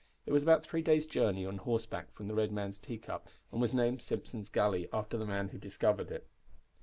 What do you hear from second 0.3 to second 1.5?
was about three days' journey